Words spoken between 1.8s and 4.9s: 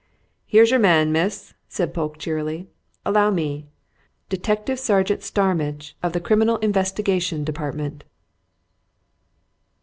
Polke cheerily. "Allow me Detective